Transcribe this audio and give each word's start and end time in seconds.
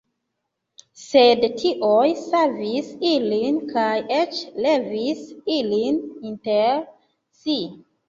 Sed 1.01 1.45
dioj 1.63 2.07
savis 2.21 2.89
ilin 3.11 3.61
kaj 3.75 3.87
eĉ 4.19 4.43
levis 4.69 5.25
ilin 5.61 6.05
inter 6.35 6.87
si. 7.47 7.63